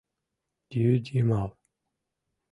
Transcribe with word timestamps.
Йӱдйымал 0.81 1.51